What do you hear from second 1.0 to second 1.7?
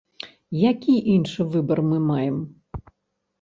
іншы